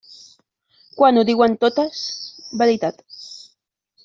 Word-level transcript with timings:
Quan 1.01 1.19
ho 1.21 1.25
diuen 1.31 1.55
totes, 1.67 2.01
veritat. 2.63 3.07